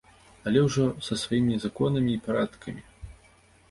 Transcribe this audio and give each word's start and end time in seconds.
Але 0.51 0.63
ўжо 0.67 0.85
са 1.09 1.19
сваімі 1.25 1.55
законамі 1.69 2.11
і 2.17 2.23
парадкамі. 2.31 2.81